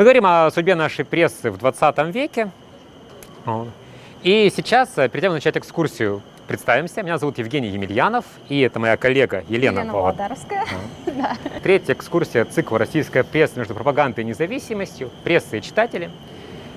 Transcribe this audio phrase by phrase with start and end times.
[0.00, 2.50] Мы говорим о судьбе нашей прессы в 20 веке.
[4.22, 7.02] И сейчас, э, перед тем, начать экскурсию, представимся.
[7.02, 10.64] Меня зовут Евгений Емельянов, и это моя коллега Елена, Елена Володарская.
[11.04, 11.36] Да.
[11.62, 15.10] Третья экскурсия цикла «Российская пресса между пропагандой и независимостью.
[15.22, 16.08] Пресса и читатели».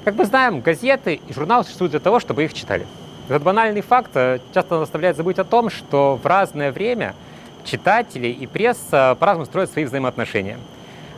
[0.04, 2.86] Как мы знаем, газеты и журналы существуют для того, чтобы их читали.
[3.30, 7.16] Этот банальный факт э, часто заставляет забыть о том, что в разное время
[7.64, 10.58] читатели и пресса по-разному строят свои взаимоотношения.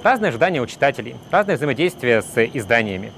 [0.05, 3.11] Разные ожидания у читателей, разное взаимодействие с изданиями.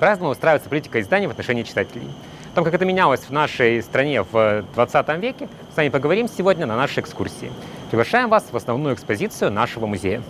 [0.00, 2.08] По-разному устраивается политика изданий в отношении читателей.
[2.50, 6.66] О том, как это менялось в нашей стране в 20 веке, с вами поговорим сегодня
[6.66, 7.52] на нашей экскурсии.
[7.90, 10.20] Приглашаем вас в основную экспозицию нашего музея.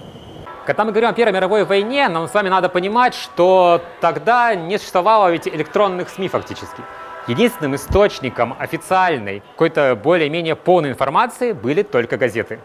[0.66, 4.76] Когда мы говорим о Первой мировой войне, нам с вами надо понимать, что тогда не
[4.76, 6.82] существовало ведь электронных СМИ фактически.
[7.26, 12.58] Единственным источником официальной, какой-то более-менее полной информации были только газеты.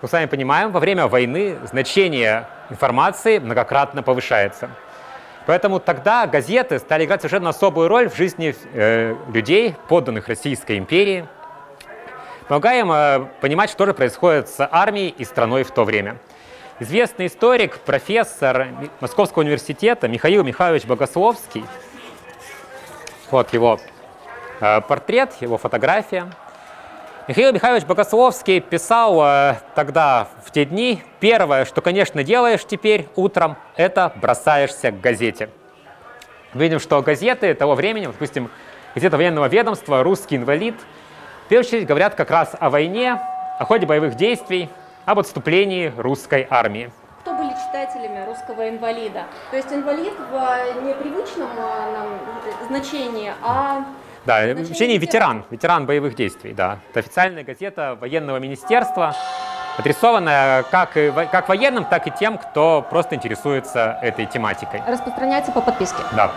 [0.00, 4.70] Мы с вами понимаем, во время войны значение информации многократно повышается.
[5.46, 11.26] Поэтому тогда газеты стали играть совершенно особую роль в жизни э, людей, подданных Российской империи,
[12.46, 16.18] помогая им э, понимать, что же происходит с армией и страной в то время.
[16.80, 18.68] Известный историк, профессор
[19.00, 21.64] Московского университета Михаил Михайлович Богословский–
[23.30, 23.78] вот его
[24.60, 26.30] э, портрет, его фотография.
[27.28, 33.58] Михаил Михайлович Богословский писал э, тогда, в те дни, первое, что, конечно, делаешь теперь утром,
[33.76, 35.50] это бросаешься к газете.
[36.54, 38.50] Видим, что газеты того времени, допустим,
[38.94, 40.74] газета военного ведомства «Русский инвалид»,
[41.44, 43.20] в первую очередь говорят как раз о войне,
[43.58, 44.70] о ходе боевых действий,
[45.04, 49.24] об отступлении русской армии кто были читателями русского инвалида.
[49.50, 53.84] То есть инвалид в непривычном а, нам значении, а
[54.28, 56.80] да, в значении ветеран, ветеран боевых действий, да.
[56.90, 59.16] Это официальная газета военного министерства,
[59.78, 64.82] адресованная как, и, как военным, так и тем, кто просто интересуется этой тематикой.
[64.86, 66.02] Распространяется по подписке.
[66.14, 66.32] Да.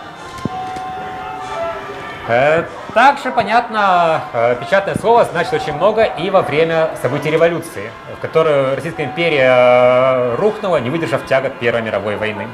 [2.28, 8.20] Э, также, понятно, э, печатное слово значит очень много и во время событий революции, в
[8.20, 12.48] которую Российская империя э, рухнула, не выдержав тягот Первой мировой войны.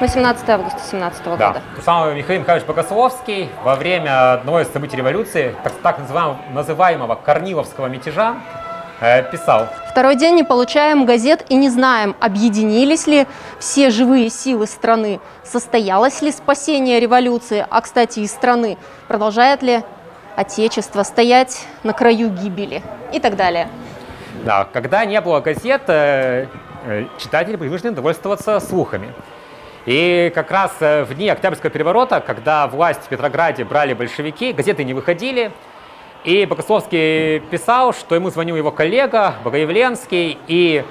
[0.00, 1.30] 18 августа 17 да.
[1.30, 1.62] года.
[1.84, 7.86] Сам Михаил Михайлович Богословский во время одного из событий революции, так, так называемого, называемого Корниловского
[7.86, 8.36] мятежа,
[8.98, 9.68] Э, писал.
[9.90, 13.26] Второй день не получаем газет и не знаем, объединились ли
[13.58, 19.82] все живые силы страны, состоялось ли спасение революции, а, кстати, и страны, продолжает ли
[20.34, 23.68] Отечество стоять на краю гибели и так далее.
[24.44, 26.46] Да, когда не было газет, э,
[26.84, 29.14] э, читатели были вынуждены довольствоваться слухами.
[29.86, 34.94] И как раз в дни Октябрьского переворота, когда власть в Петрограде брали большевики, газеты не
[34.94, 35.52] выходили,
[36.24, 40.84] и Богословский писал, что ему звонил его коллега Богоявленский и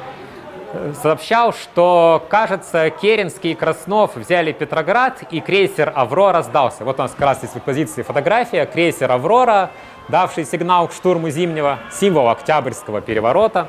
[0.72, 6.86] э, сообщал, что, кажется, Керенский и Краснов взяли Петроград, и крейсер «Аврора» сдался.
[6.86, 8.66] Вот у нас как раз есть в фотография.
[8.66, 9.72] Крейсер «Аврора»,
[10.08, 13.68] давший сигнал к штурму Зимнего, символ Октябрьского переворота.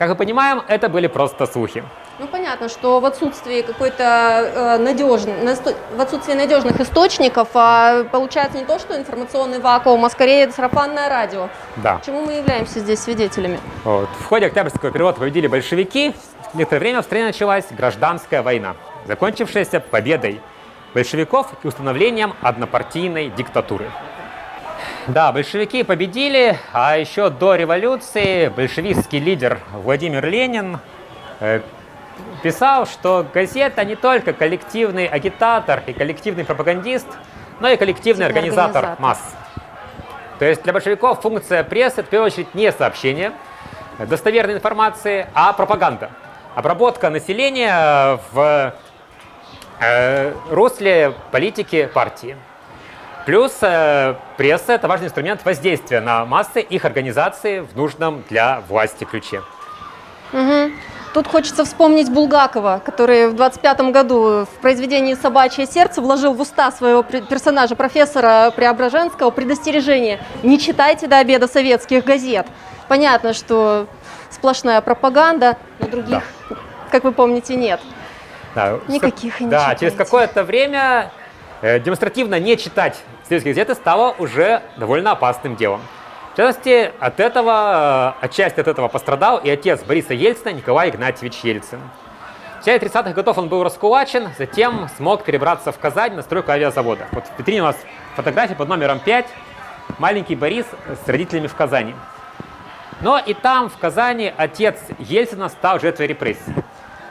[0.00, 1.84] Как мы понимаем, это были просто слухи.
[2.18, 8.78] Ну, понятно, что в отсутствии какой-то э, в отсутствии надежных источников а, получается не то,
[8.78, 11.50] что информационный вакуум, а скорее сарафанное радио.
[11.76, 12.00] Да.
[12.06, 13.60] Чему мы являемся здесь свидетелями?
[13.84, 14.08] Вот.
[14.20, 16.14] В ходе Октябрьского перевода победили большевики.
[16.54, 18.76] Некоторое время в стране началась гражданская война,
[19.06, 20.40] закончившаяся победой
[20.94, 23.90] большевиков и установлением однопартийной диктатуры.
[25.06, 30.78] Да, большевики победили, а еще до революции большевистский лидер Владимир Ленин
[31.40, 31.60] э,
[32.42, 37.06] писал, что газета не только коллективный агитатор и коллективный пропагандист,
[37.60, 39.34] но и коллективный организатор, организатор масс.
[40.38, 43.32] То есть для большевиков функция прессы, в первую очередь, не сообщение
[43.98, 46.10] достоверной информации, а пропаганда.
[46.54, 48.74] Обработка населения в
[49.80, 52.36] э, русле политики партии.
[53.24, 59.04] Плюс э, пресса– это важный инструмент воздействия на массы, их организации в нужном для власти
[59.04, 59.42] ключе.
[60.32, 60.70] Угу.
[61.16, 66.70] Тут хочется вспомнить Булгакова, который в 25 году в произведении «Собачье сердце» вложил в уста
[66.70, 72.46] своего персонажа, профессора Преображенского, предостережение «Не читайте до обеда советских газет».
[72.86, 73.86] Понятно, что
[74.28, 76.56] сплошная пропаганда, но других, да.
[76.90, 77.80] как вы помните, нет.
[78.54, 79.86] Да, Никаких и не Да, читайте.
[79.86, 81.10] через какое-то время
[81.62, 85.80] э, демонстративно не читать советские газеты стало уже довольно опасным делом.
[86.36, 91.36] В частности, от этого, э, отчасти от этого пострадал и отец Бориса Ельцина Николай Игнатьевич
[91.42, 91.80] Ельцин.
[92.56, 97.06] В начале 30-х годов он был раскулачен, затем смог перебраться в Казань на стройку авиазавода.
[97.12, 97.76] Вот в витрине у нас
[98.16, 99.26] фотография под номером 5,
[99.96, 100.66] маленький Борис
[101.06, 101.54] с родителями в
[103.00, 106.52] Но и там, в Казани, отец Ельцина стал жертвой репрессий.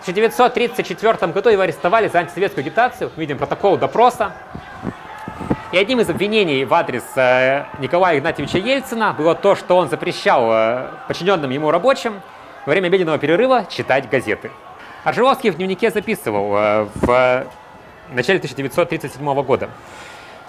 [0.01, 3.09] В 1934 году его арестовали за антисоветскую агитацию.
[3.15, 4.33] Видим протокол допроса.
[5.75, 10.49] И одним из обвинений в адрес э, Николая Игнатьевича Ельцина было то, что он запрещал
[10.49, 12.21] э, подчиненным ему рабочим
[12.65, 14.51] во время обеденного перерыва читать газеты.
[15.03, 17.45] Аржеловский в дневнике записывал э, в
[18.09, 19.69] начале 1937 года.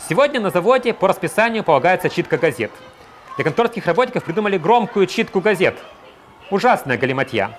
[0.09, 2.71] Сегодня на заводе по расписанию полагается читка газет.
[3.35, 5.77] Для конторских работников придумали громкую читку газет.
[6.53, 7.51] Ужасная галиматья.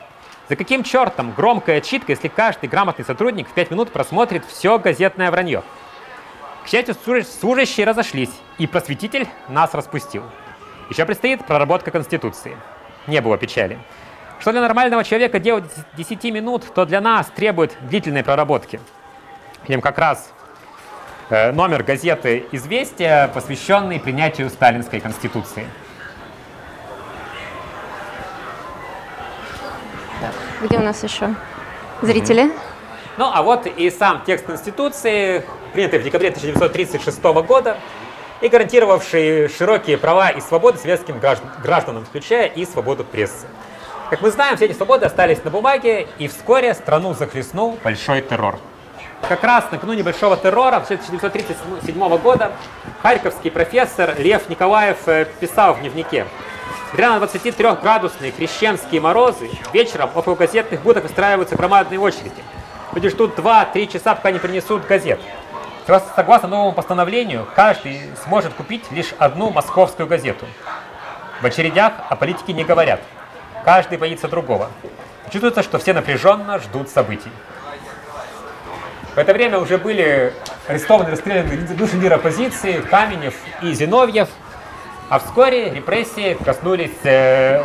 [0.47, 5.29] За каким чертом громкая читка, если каждый грамотный сотрудник в 5 минут просмотрит все газетное
[5.31, 5.63] вранье?
[6.67, 8.29] К счастью, служащие разошлись,
[8.59, 10.23] и просветитель нас распустил.
[10.91, 12.55] Еще предстоит проработка Конституции.
[13.07, 13.79] Не было печали.
[14.39, 15.65] Что для нормального человека делать
[15.95, 18.79] 10 минут, то для нас требует длительной проработки.
[19.65, 20.31] Видим как раз
[21.29, 25.67] Э, номер газеты «Известия», посвященный принятию Сталинской Конституции.
[30.61, 31.35] Где у нас еще
[32.01, 32.45] зрители?
[32.45, 32.59] Mm-hmm.
[33.17, 35.43] Ну, а вот и сам текст Конституции,
[35.73, 37.77] принятый в декабре 1936 года
[38.41, 43.47] и гарантировавший широкие права и свободы советским гражданам, включая и свободу прессы.
[44.09, 48.57] Как мы знаем, все эти свободы остались на бумаге, и вскоре страну захлестнул большой террор.
[49.27, 52.51] Как раз накануне большого террора 1937 года
[53.01, 56.25] харьковский профессор Лев Николаев э, писал в дневнике.
[56.93, 62.41] Несмотря на 23-градусные крещенские морозы, вечером около газетных будок устраиваются громадные очереди.
[62.93, 65.19] Люди ждут 2-3 часа, пока не принесут газет.
[65.87, 70.45] Согласно новому постановлению, каждый сможет купить лишь одну московскую газету.
[71.41, 72.99] В очередях о политике не говорят.
[73.63, 74.69] Каждый боится другого.
[75.31, 77.31] Чувствуется, что все напряженно ждут событий.
[79.15, 80.33] В это время уже были
[80.67, 84.27] арестованы, расстреляны души лидеры оппозиции, Каменев и Зиновьев,
[85.09, 87.63] а вскоре репрессии коснулись э,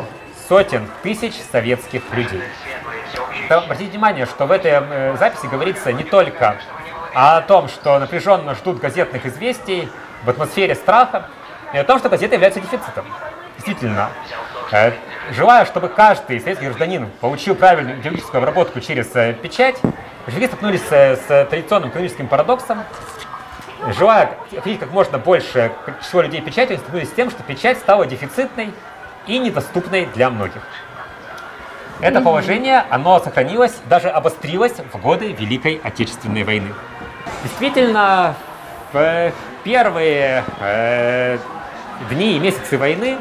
[0.49, 2.43] сотен тысяч советских людей.
[3.49, 6.57] Обратите внимание, что в этой э, записи говорится не только
[7.15, 9.89] о том, что напряженно ждут газетных известий
[10.25, 11.27] в атмосфере страха,
[11.73, 13.07] и о том, что газеты являются дефицитом.
[13.57, 14.11] Действительно,
[14.73, 14.93] э,
[15.31, 19.77] желая, чтобы каждый советский гражданин получил правильную идеологическую обработку через э, печать,
[20.25, 22.85] Большевики столкнулись с, с традиционным экономическим парадоксом.
[23.99, 28.73] Желая охватить как можно больше число людей печатью, столкнулись с тем, что печать стала дефицитной
[29.27, 30.63] и недоступной для многих.
[32.01, 36.73] Это положение, оно сохранилось, даже обострилось в годы Великой Отечественной войны.
[37.43, 38.35] Действительно,
[38.93, 39.33] в
[39.65, 41.39] первые э,
[42.11, 43.19] дни и месяцы войны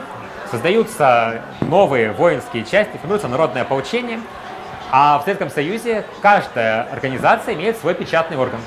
[0.49, 4.19] создаются новые воинские части, формируется народное ополчение–
[4.93, 8.59] а в Советском Союзе каждая организация имеет свой печатный орган.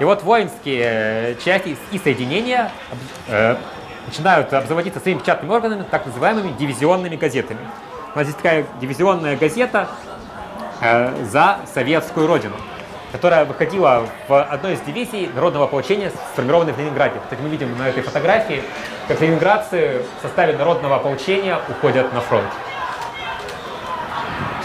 [0.00, 2.70] И вот воинские э, части и соединения
[3.28, 3.56] э,
[4.06, 7.60] начинают обзаводиться своими печатными органами, так называемыми дивизионными газетами.
[8.14, 9.88] У нас есть такая дивизионная газета
[10.82, 12.56] «За советскую родину»,
[13.12, 17.20] которая выходила в одной из дивизий народного ополчения, сформированной в Ленинграде.
[17.22, 18.62] Кстати, мы видим на этой фотографии,
[19.06, 22.48] как ленинградцы в составе народного ополчения уходят на фронт.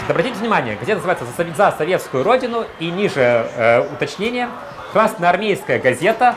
[0.08, 4.48] Обратите внимание, газета называется «За советскую родину» и ниже э, уточнение
[4.94, 6.36] «Красноармейская газета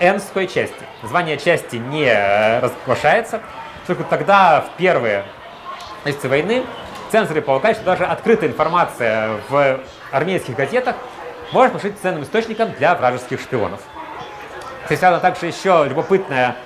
[0.00, 0.82] Энской части».
[1.02, 3.42] Название части не э, разглашается,
[3.86, 5.24] только тогда, в первые
[6.06, 6.64] месяцы войны,
[7.12, 9.80] цензоры полагают, что даже открытая информация в
[10.12, 10.96] армейских газетах
[11.52, 13.80] может послужить ценным источником для вражеских шпионов.
[14.86, 16.56] Связана также еще любопытная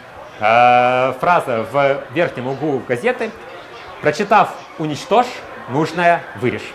[0.40, 3.30] э, фраза в верхнем углу газеты.
[4.00, 5.26] Прочитав «уничтожь»,
[5.68, 6.72] нужное вырежь.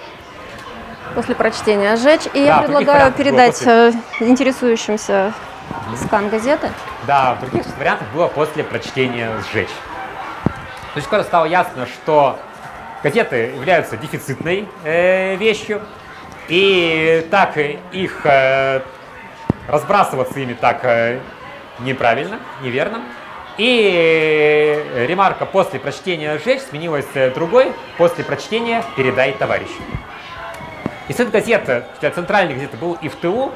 [1.16, 2.28] После прочтения сжечь.
[2.34, 3.62] И да, я предлагаю передать.
[3.66, 5.34] Э, интересующимся
[5.98, 6.70] скан газеты.
[7.08, 9.70] Да, в других вариантах было после прочтения сжечь.
[10.94, 12.40] То есть скоро стало ясно, что
[13.04, 15.82] газеты являются дефицитной э, вещью,
[16.50, 18.82] и так их э,
[19.68, 21.20] разбрасываться ими так э,
[21.80, 23.04] неправильно, неверно.
[23.58, 29.82] И ремарка после прочтения «сжечь» сменилась другой после прочтения «передай товарищу».
[31.10, 33.52] И сын газеты, центральной газеты был и в ТУ.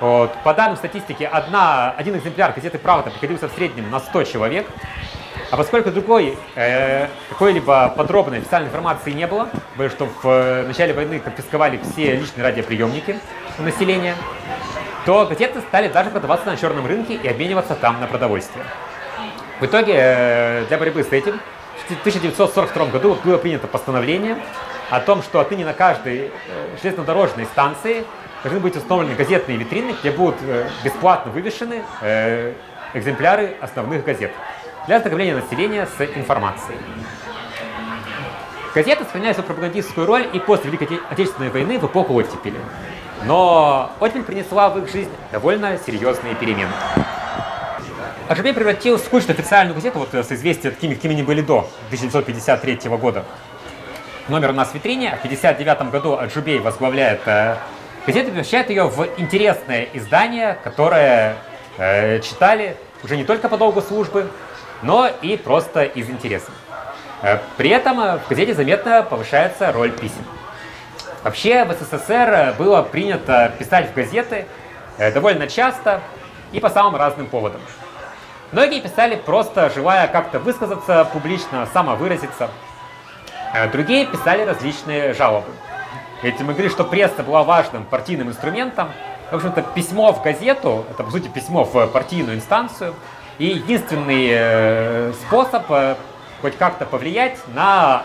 [0.00, 4.66] Вот, по данным статистики, одна, один экземпляр газеты «Правда» приходился в среднем на 100 человек.
[5.50, 10.92] А поскольку другой э, какой-либо подробной официальной информации не было, потому что в э, начале
[10.92, 13.18] войны конфисковали все личные радиоприемники
[13.58, 14.14] у населения,
[15.04, 18.64] то газеты стали даже продаваться на черном рынке и обмениваться там на продовольствие.
[19.60, 21.40] В итоге, э, для борьбы с этим,
[21.78, 24.38] в 1942 году было принято постановление
[24.90, 26.30] о том, что отныне на каждой э,
[26.82, 28.04] железнодорожной станции
[28.42, 31.82] должны быть установлены газетные витрины, где будут э, бесплатно вывешены
[32.94, 34.30] экземпляры основных газет
[34.86, 36.78] для ознакомления населения с информацией.
[38.74, 42.58] Газеты сохраняют свою пропагандистскую роль и после Великой Отечественной войны в эпоху оттепели.
[43.24, 46.72] Но оттепель принесла в их жизнь довольно серьезные перемены.
[48.28, 53.24] Аджубей превратил скучную официальную газету, вот с известия, какими, какими они были до 1953 года.
[54.28, 55.10] Номер у нас в витрине.
[55.10, 57.56] В 1959 году Аджубей возглавляет э,
[58.06, 61.36] газету, превращает ее в интересное издание, которое
[61.76, 64.30] э, читали уже не только по долгу службы,
[64.82, 66.50] но и просто из интереса.
[67.22, 70.24] Э, при этом э, в газете заметно повышается роль писем.
[71.22, 74.46] Вообще в СССР было принято писать в газеты
[74.98, 76.02] э, довольно часто
[76.52, 77.62] и по самым разным поводам.
[78.52, 82.50] Многие писали просто желая как-то высказаться публично, самовыразиться.
[83.72, 85.48] Другие писали различные жалобы.
[86.22, 88.90] Ведь мы говорили, что пресса была важным партийным инструментом.
[89.30, 92.94] В общем-то, письмо в газету, это по сути письмо в партийную инстанцию,
[93.38, 95.64] и единственный способ
[96.40, 98.04] хоть как-то повлиять на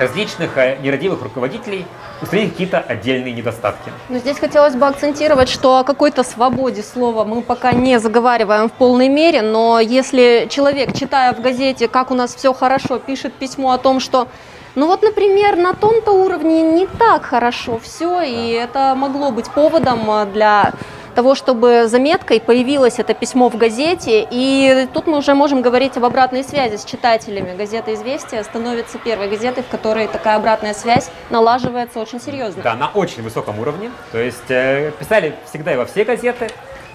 [0.00, 1.84] различных э, нерадивых руководителей,
[2.22, 3.92] устранить какие-то отдельные недостатки.
[4.08, 8.72] Но здесь хотелось бы акцентировать, что о какой-то свободе слова мы пока не заговариваем в
[8.72, 13.72] полной мере, но если человек, читая в газете, как у нас все хорошо, пишет письмо
[13.72, 14.26] о том, что
[14.74, 20.10] ну вот, например, на том-то уровне не так хорошо все, и это могло быть поводом
[20.10, 20.72] э, для
[21.14, 26.04] того, чтобы заметкой появилось это письмо в газете, и тут мы уже можем говорить об
[26.04, 27.56] обратной связи с читателями.
[27.56, 32.62] Газета «Известия» становится первой газетой, в которой такая обратная связь налаживается очень серьезно.
[32.62, 33.90] Да, на очень высоком уровне.
[34.12, 36.48] То есть э, писали всегда и во все газеты.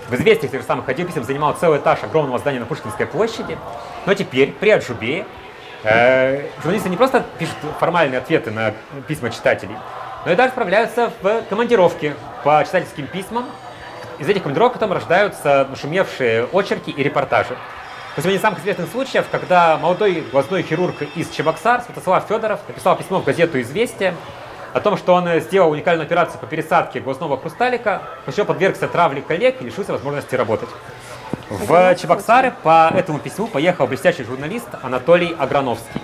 [0.10, 3.58] В «Известиях» тех же самых ходил писем занимал целый этаж огромного здания на Пушкинской площади.
[4.06, 5.26] Но теперь при Аджубе
[5.84, 8.74] э, журналисты не просто пишут формальные ответы на
[9.08, 9.76] письма читателей,
[10.26, 13.46] но и даже отправляются в командировки по читательским письмам,
[14.20, 17.56] из этих командировок потом рождаются нашумевшие очерки и репортажи.
[18.16, 22.62] То есть один из самых известных случаев, когда молодой глазной хирург из Чебоксар, Святослав Федоров,
[22.68, 24.16] написал письмо в газету «Известия»
[24.74, 29.62] о том, что он сделал уникальную операцию по пересадке глазного хрусталика, еще подвергся травле коллег
[29.62, 30.70] и лишился возможности работать.
[31.50, 36.02] В Чебоксары по этому письму поехал блестящий журналист Анатолий Аграновский,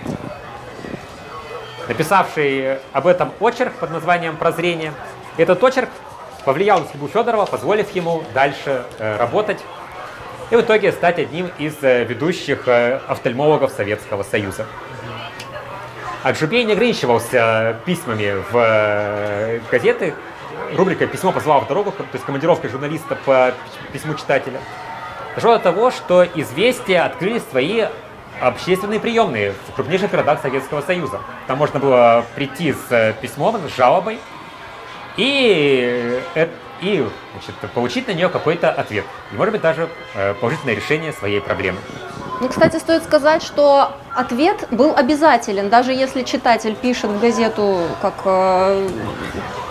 [1.87, 4.93] написавший об этом очерк под названием «Прозрение».
[5.37, 5.89] Этот очерк
[6.45, 9.59] повлиял на судьбу Федорова, позволив ему дальше э, работать
[10.49, 14.65] и в итоге стать одним из э, ведущих э, офтальмологов Советского Союза.
[16.23, 20.13] Аджубей не ограничивался письмами в газеты,
[20.75, 23.53] рубрика «Письмо позвало в дорогу», то есть командировка журналиста по
[23.91, 24.59] письму читателя.
[25.33, 27.85] Дошло до того, что «Известия» открыли свои
[28.39, 31.21] общественные приемные в крупнейших городах Советского Союза.
[31.47, 34.19] Там можно было прийти с письмом, с жалобой,
[35.17, 36.20] и,
[36.81, 39.05] и значит, получить на нее какой-то ответ.
[39.31, 41.79] И, может быть, даже э, положительное решение своей проблемы.
[42.41, 48.15] Ну, кстати, стоит сказать, что ответ был обязателен, даже если читатель пишет в газету как,
[48.25, 48.89] э,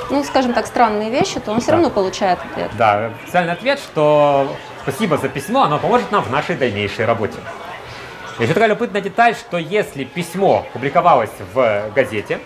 [0.08, 1.72] ну, скажем так, странные вещи, то он все да.
[1.74, 2.70] равно получает ответ.
[2.78, 7.38] Да, официальный ответ, что спасибо за письмо, оно поможет нам в нашей дальнейшей работе.
[8.38, 12.38] Еще такая любопытная деталь, что если письмо публиковалось в газете,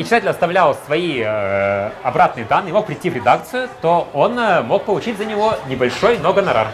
[0.00, 4.84] и читатель оставлял свои э, обратные данные, мог прийти в редакцию, то он э, мог
[4.84, 6.68] получить за него небольшой, но гонорар,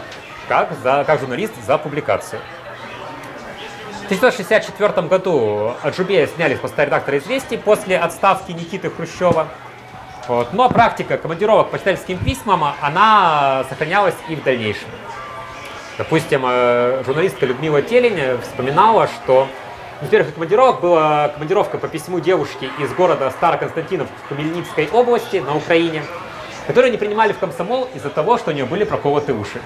[0.47, 2.39] как, за, как журналист за публикацию.
[4.03, 9.47] В 1964 году Аджубея сняли с поста редактора «Известий» после отставки Никиты Хрущева.
[10.29, 10.53] Вот.
[10.53, 14.87] Но практика командировок по читательским письмам, она сохранялась и в дальнейшем.
[15.97, 19.49] Допустим, э, журналистка Людмила Телень вспоминала, что
[20.01, 25.55] из первых командировок была командировка по письму девушки из города Староконстантинов в Хмельницкой области на
[25.55, 26.03] Украине,
[26.67, 29.59] которую не принимали в комсомол из-за того, что у нее были проколоты уши.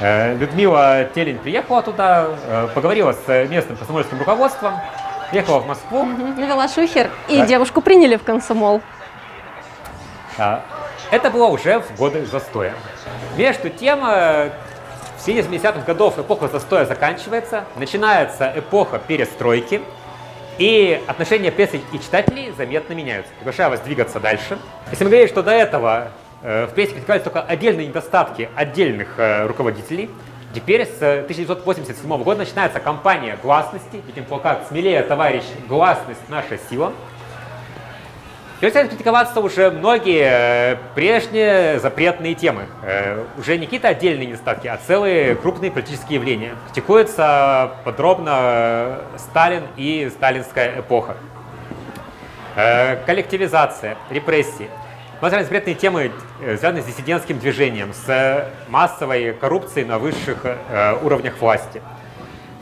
[0.00, 4.74] Э, Людмила Телень приехала туда, э, поговорила с местным комсомольским руководством,
[5.30, 6.04] приехала в Москву.
[6.04, 7.46] Навела шухер, и да.
[7.46, 8.82] девушку приняли в комсомол.
[11.10, 12.74] Это было уже в годы застоя.
[13.36, 14.50] Между тем, э,
[15.22, 19.80] в середине 70-х годов эпоха застоя заканчивается, начинается эпоха перестройки,
[20.58, 23.32] и отношения прессы и читателей заметно меняются.
[23.36, 24.58] Приглашаю вас двигаться дальше.
[24.90, 26.08] Если мы говорим, что до этого
[26.42, 30.10] э, в прессе критиковались только отдельные недостатки отдельных э, руководителей,
[30.56, 36.92] теперь с 1987 года начинается кампания гласности, видим плакат «Смелее, товарищ, гласность– наша сила»,
[38.62, 42.66] Перестали критиковаться уже многие э, прежние запретные темы.
[42.84, 46.54] Э, уже не какие-то отдельные недостатки, а целые крупные политические явления.
[46.66, 51.16] Критикуется подробно э, Сталин и сталинская эпоха.
[52.54, 54.70] Коллективизация, репрессии.
[55.18, 60.46] Смотрим запретные темы, связанные с диссидентским движением, с массовой коррупцией на высших
[61.02, 61.82] уровнях власти.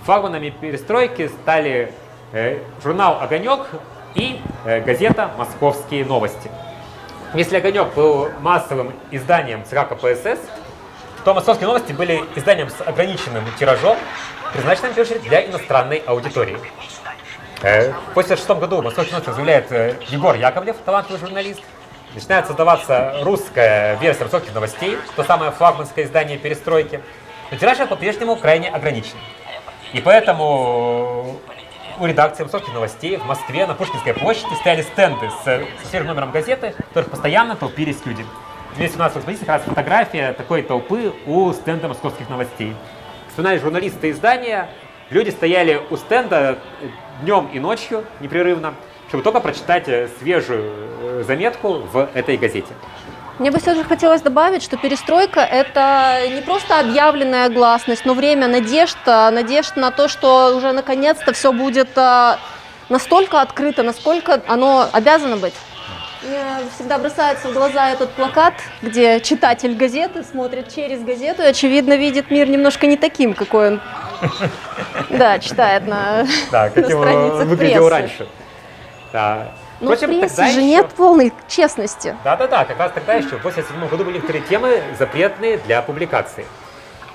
[0.05, 1.93] Флагманами перестройки стали
[2.83, 3.67] журнал «Огонек»
[4.15, 6.51] и э, газета «Московские новости».
[7.35, 10.41] Если «Огонек» был массовым изданием ЦК КПСС,
[11.25, 13.97] то «Московские новости» были изданием с ограниченным тиражом,
[14.53, 16.59] предназначенным, в первую очередь, для иностранной аудитории.
[17.63, 21.61] Э, в 1986 году «Московские новости» возглавляет э, Егор Яковлев, талантливый журналист.
[22.15, 27.01] Начинает создаваться русская версия «Московских новостей», то самое флагманское издание перестройки.
[27.51, 29.17] Но тираж по-прежнему крайне ограничен.
[29.93, 31.41] И поэтому
[32.01, 36.31] у редакции «Московских новостей» в Москве на Пушкинской площади стояли стенды с, с серым номером
[36.31, 38.25] газеты, в которых постоянно толпились люди.
[38.75, 42.75] Здесь у нас в экспозиции как раз фотография такой толпы у стенда «Московских новостей».
[43.29, 44.71] Вспоминали журналисты издания,
[45.11, 46.59] люди стояли у стенда
[47.21, 48.73] днем и ночью непрерывно,
[49.09, 52.73] чтобы только прочитать э, свежую э, заметку в этой газете.
[53.41, 58.49] Мне бы все же хотелось добавить, что перестройка– это не просто объявленная гласность, но время
[58.49, 62.39] надежд, надежд на то, что уже наконец-то все будет а,
[62.91, 65.55] настолько открыто, насколько оно обязано быть.
[66.23, 66.39] Мне
[66.75, 72.31] всегда бросается в глаза этот плакат, где читатель газеты смотрит через газету и, очевидно, видит
[72.31, 73.81] мир немножко не таким, какой он
[75.09, 78.29] да, читает на, да, как на его выглядел раньше.
[79.15, 79.53] Да.
[79.81, 80.63] Но Впрочем, в прессе же еще...
[80.63, 82.15] нет полной честности.
[82.23, 86.45] Да-да-да, как раз тогда еще, в 1987 году были некоторые темы запретные для публикации.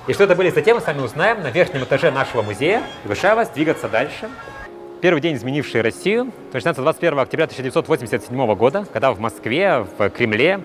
[0.08, 2.82] И что это были за темы, сами узнаем на верхнем этаже нашего музея.
[3.02, 4.28] Приглашаю вас двигаться дальше.
[5.00, 10.60] Первый день, изменивший Россию, начинается 21 октября 1987 года, когда в Москве, в Кремле,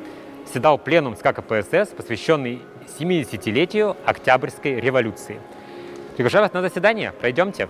[0.51, 2.62] седал пленум СК КПСС, посвященный
[3.00, 5.39] 70-летию Октябрьской революции.
[6.15, 7.12] Приглашаю вас на заседание.
[7.20, 7.67] Пройдемте.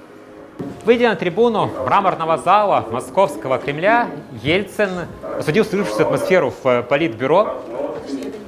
[0.86, 4.08] Выйдя на трибуну мраморного зала Московского Кремля,
[4.42, 4.90] Ельцин
[5.38, 7.62] осудил сложившуюся атмосферу в Политбюро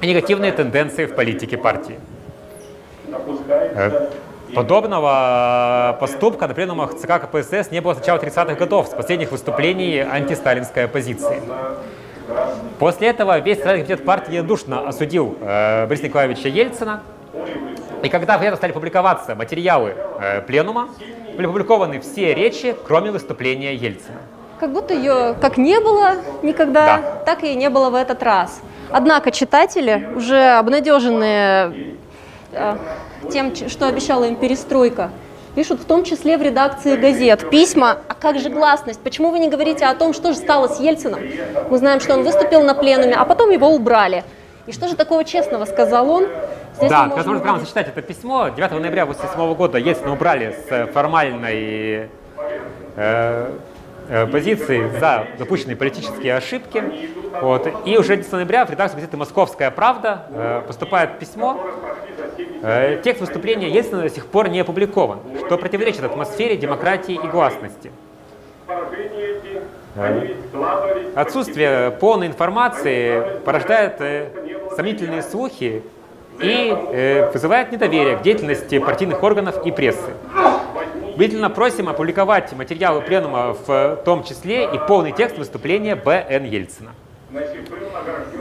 [0.00, 1.98] и негативные тенденции в политике партии.
[3.48, 4.08] Э,
[4.54, 10.00] подобного поступка на пленумах ЦК КПСС не было с начала 30-х годов, с последних выступлений
[10.00, 11.40] антисталинской оппозиции.
[12.78, 17.02] После этого весь Центральный комитет партии душно осудил э, Бориса Николаевича Ельцина.
[18.02, 20.88] И когда в этом стали публиковаться материалы э, пленума,
[21.36, 24.18] были опубликованы все речи, кроме выступления Ельцина.
[24.60, 27.22] Как будто ее как не было никогда, да.
[27.26, 28.60] так и не было в этот раз.
[28.90, 31.96] Однако читатели, уже обнадеженные
[32.52, 32.76] э,
[33.32, 35.10] тем, что обещала им перестройка,
[35.54, 39.48] пишут в том числе в редакции газет письма, а как же гласность, почему вы не
[39.48, 41.20] говорите о том, что же стало с Ельцином?
[41.70, 44.24] Мы знаем, что он выступил на пленуме, а потом его убрали.
[44.66, 46.26] И что же такого честного сказал он?
[46.76, 47.42] Здесь да, можно увидеть...
[47.42, 48.48] прямо зачитать это письмо.
[48.48, 52.08] 9 ноября 1987 года Ельцина убрали с формальной
[52.96, 53.52] э,
[54.08, 56.82] э, позиции за допущенные политические ошибки.
[57.40, 57.68] Вот.
[57.84, 61.60] И уже 10 ноября в редакцию газеты «Московская правда» э, поступает письмо.
[62.62, 67.92] Э, текст выступления Ельцина до сих пор не опубликован, что противоречит атмосфере демократии и гласности.
[69.96, 70.34] Э,
[71.14, 74.28] отсутствие полной информации порождает э,
[74.74, 75.82] сомнительные слухи
[76.40, 80.12] и э, вызывает недоверие к деятельности партийных органов и прессы.
[81.14, 86.44] Убедительно просим опубликовать материалы пленума в том числе и полный текст выступления Б.Н.
[86.44, 86.90] Ельцина.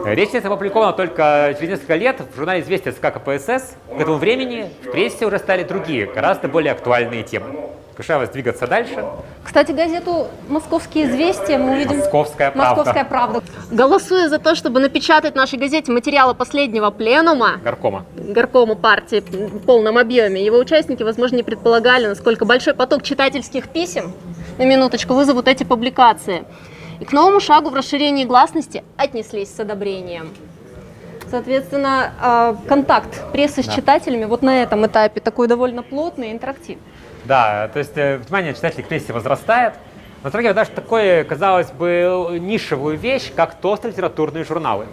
[0.05, 3.75] Речь здесь опубликована только через несколько лет в журнале «Известия СК КПСС».
[3.89, 7.45] К этому времени в прессе уже стали другие, гораздо более актуальные темы.
[7.95, 9.05] Приглашаю вас двигаться дальше.
[9.43, 11.99] Кстати, газету «Московские известия» мы увидим...
[11.99, 12.75] «Московская правда».
[12.75, 13.43] «Московская правда».
[13.69, 17.59] Голосуя за то, чтобы напечатать в нашей газете материалы последнего пленума...
[17.63, 18.05] Горкома.
[18.17, 20.43] Горкома партии в полном объеме.
[20.43, 24.13] Его участники, возможно, не предполагали, насколько большой поток читательских писем,
[24.57, 26.45] на минуточку, вызовут эти публикации.
[26.99, 30.29] И к новому шагу в расширении гласности отнеслись с одобрением.
[31.29, 33.73] Соответственно, а, контакт прессы с да.
[33.73, 36.81] читателями вот на этом этапе такой довольно плотный и интерактивный.
[37.25, 39.75] Да, то есть э, внимание читателей к прессе возрастает.
[40.23, 44.85] Но трогает даже такой, казалось бы, нишевую вещь, как толстые литературные журналы.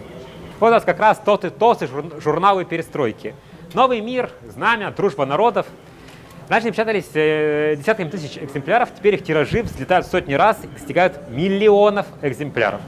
[0.59, 1.89] Вот у нас как раз толстые, толстые
[2.19, 3.33] журналы перестройки.
[3.73, 5.65] «Новый мир», «Знамя», «Дружба народов».
[6.49, 12.05] Раньше печатались э, десятками тысяч экземпляров, теперь их тиражи взлетают сотни раз и достигают миллионов
[12.21, 12.81] экземпляров.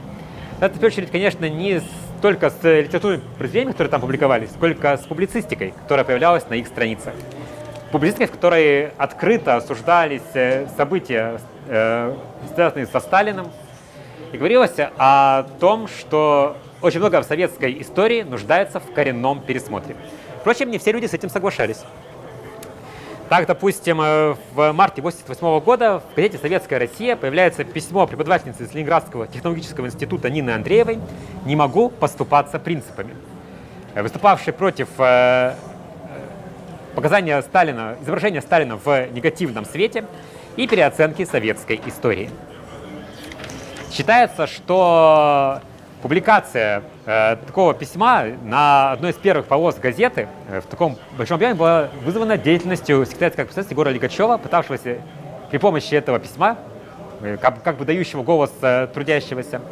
[0.60, 1.80] Это, в первую очередь, конечно, не
[2.20, 7.14] только с литературными произведениями, которые там публиковались, сколько с публицистикой, которая появлялась на их страницах
[7.94, 12.12] публицистикой, в которой открыто осуждались э, события, э,
[12.52, 13.52] связанные со Сталиным,
[14.32, 19.94] и говорилось о том, что очень много в советской истории нуждается в коренном пересмотре.
[20.40, 21.84] Впрочем, не все люди с этим соглашались.
[23.28, 28.74] Так, допустим, э, в марте 1988 года в газете «Советская Россия» появляется письмо преподавательницы из
[28.74, 30.98] Ленинградского технологического института Нины Андреевой
[31.44, 33.14] «Не могу поступаться принципами»,
[33.94, 34.88] выступавшей против
[36.94, 40.04] показания Сталина, изображение Сталина в негативном свете
[40.56, 42.30] и переоценки советской истории.
[43.90, 45.60] Считается, что
[46.02, 51.54] публикация э, такого письма на одной из первых полос газеты э, в таком большом объеме
[51.54, 54.98] была вызвана деятельностью секретаря как Егора Лигачева, пытавшегося
[55.50, 56.58] при помощи этого письма,
[57.22, 59.62] э, как, как бы дающего голос э, трудящегося,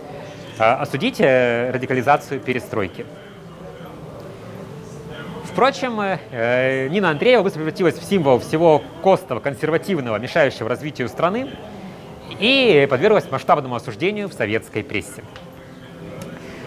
[0.58, 3.04] э, осудить э, радикализацию перестройки.
[5.52, 11.50] Впрочем, э, Нина Андреева быстро превратилась в символ всего костного, консервативного, мешающего развитию страны
[12.40, 15.22] и подверглась масштабному осуждению в советской прессе.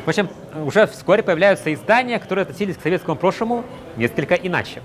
[0.05, 0.29] В общем,
[0.63, 3.65] уже вскоре появляются издания, которые относились к советскому прошлому
[3.97, 4.83] несколько иначе.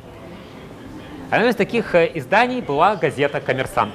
[1.28, 3.94] Одним из таких э, изданий была газета «Коммерсант».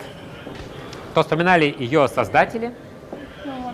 [1.16, 2.74] То вспоминали ее создатели,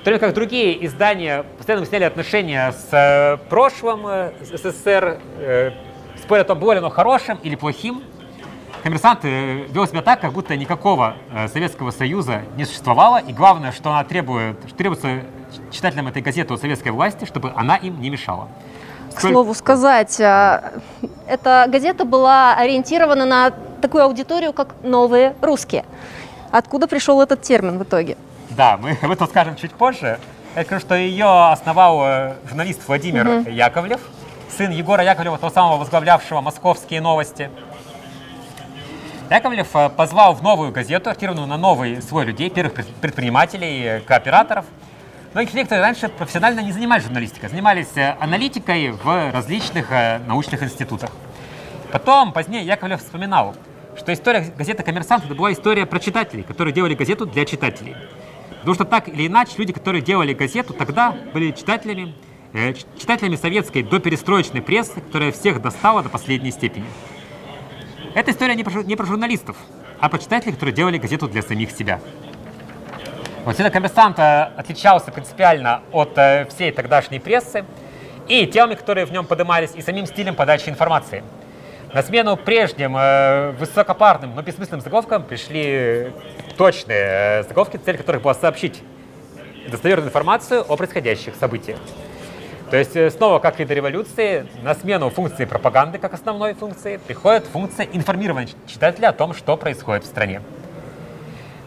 [0.04, 5.72] то время как другие издания постоянно сняли отношения с э, прошлым э, СССР, э,
[6.32, 8.02] спорят о оно хорошим или плохим.
[8.84, 13.74] Коммерсант э, вел себя так, как будто никакого э, Советского Союза не существовало, и главное,
[13.74, 15.24] что она требует, что требуется
[15.72, 18.48] читателям этой газеты от советской власти, чтобы она им не мешала.
[19.14, 20.72] К слову сказать, а,
[21.28, 25.84] эта газета была ориентирована на такую аудиторию, как новые русские.
[26.50, 28.16] Откуда пришел этот термин в итоге?
[28.52, 30.18] Да, мы об этом скажем чуть позже.
[30.56, 33.52] Я скажу, что ее основал э, журналист Владимир Мгм.
[33.52, 34.00] Яковлев,
[34.62, 37.50] сын Егора Яковлева, того самого возглавлявшего «Московские новости».
[39.32, 44.00] Яковлев э, позвал в новую газету, ориентированную на новый слой людей, первых пред- предпринимателей, э,
[44.02, 44.66] кооператоров.
[45.34, 49.90] Многих людей, которые раньше профессионально не занимались журналистикой, занимались э, аналитикой в различных
[50.28, 51.10] научных институтах.
[51.92, 53.56] Потом, позднее, Яковлев вспоминал,
[53.98, 57.96] что история газеты «Коммерсант» это была история про читателей, которые делали газету для читателей.
[58.60, 62.14] Потому что так или иначе, люди, которые делали газету, тогда были читателями,
[62.54, 66.86] читателями советской доперестроечной прессы, которая всех достала до последней степени.
[68.14, 69.56] Эта история не про, не про журналистов,
[70.00, 72.02] а про читателей, которые делали газету для самих себя.
[73.46, 77.66] Вот этот коммерсант э, отличался принципиально от э, всей тогдашней прессы
[78.28, 81.24] и темами, которые в нем поднимались, и самим стилем подачи информации.
[81.94, 86.12] На смену прежним э, высокопарным, но бессмысленным заголовкам пришли
[86.58, 88.84] точные э, заголовки, цель которых была сообщить
[89.70, 91.80] достоверную информацию о происходящих событиях.
[92.72, 96.96] То есть э, снова, как и до революции, на смену функции пропаганды как основной функции
[97.06, 100.42] приходит функция информирования читателя о том, что происходит в стране.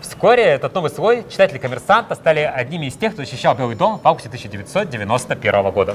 [0.01, 4.09] Вскоре этот новый слой читатели «Коммерсанта» стали одними из тех, кто защищал Белый дом в
[4.09, 5.95] августе 1991 года.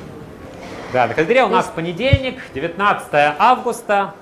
[0.94, 3.08] Да, на календаре у нас понедельник, 19
[3.40, 4.14] августа.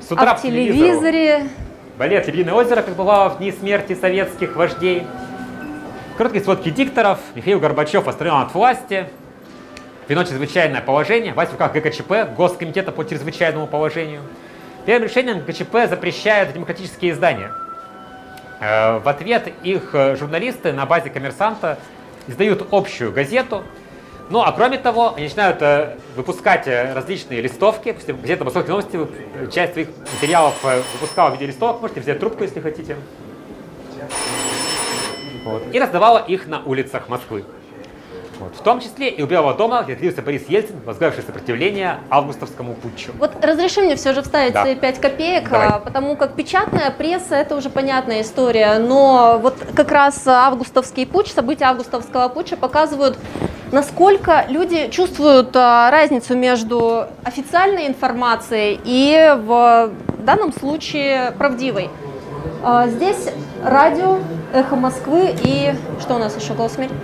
[0.00, 1.48] С утра а в телевизоре
[1.98, 5.04] Балет «Львиное озеро», как бывало в дни смерти советских вождей.
[6.16, 7.18] Короткие сводки дикторов.
[7.34, 9.08] Михаил Горбачев отстранен от власти.
[10.10, 11.32] Вино чрезвычайное положение.
[11.34, 14.22] Власть в руках ГКЧП, Госкомитета по чрезвычайному положению.
[14.84, 17.52] Первым решением ГКЧП запрещает демократические издания.
[18.60, 21.78] Э, В ответ их э, журналисты на базе коммерсанта
[22.26, 23.62] издают общую газету.
[24.30, 27.96] Ну, а кроме того, они начинают э, выпускать различные листовки.
[28.08, 28.98] Газета «Московские новости»
[29.52, 30.54] часть своих материалов
[30.94, 31.82] выпускала в виде листовок.
[31.82, 32.96] Можете взять трубку, если хотите.
[35.44, 35.62] Вот.
[35.72, 37.44] И раздавала их на улицах Москвы.
[38.40, 38.54] Вот.
[38.56, 43.12] В том числе и у Белого дома, где находился Борис Ельцин, возглавивший сопротивление августовскому путчу.
[43.18, 44.62] Вот разреши мне все же вставить Да.
[44.62, 45.68] свои 5 копеек, Давай.
[45.68, 51.30] а, потому как печатная пресса это уже понятная история, но вот как раз августовский путч,
[51.32, 53.18] события августовского путча показывают,
[53.72, 59.90] насколько люди чувствуют а, разницу между официальной информацией и в
[60.24, 61.90] данном случае правдивой.
[62.64, 63.28] А, Здесь
[63.62, 64.18] радио,
[64.54, 66.94] эхо Москвы и что у нас еще, голос Америки?